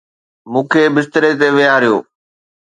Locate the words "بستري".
0.95-1.31